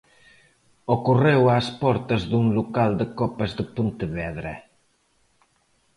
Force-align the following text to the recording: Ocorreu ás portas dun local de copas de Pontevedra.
Ocorreu 0.95 1.41
ás 1.59 1.67
portas 1.81 2.21
dun 2.31 2.45
local 2.57 2.91
de 3.01 3.05
copas 3.19 3.51
de 3.57 3.63
Pontevedra. 3.75 4.53